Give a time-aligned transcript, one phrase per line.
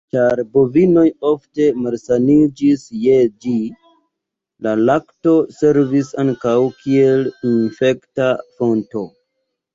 [0.15, 1.01] Ĉar bovinoj
[1.31, 3.53] ofte malsaniĝis je ĝi,
[4.69, 9.07] la lakto servis ankaŭ kiel infekta fonto.